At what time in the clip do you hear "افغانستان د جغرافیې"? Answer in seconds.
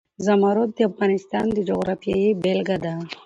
0.89-2.29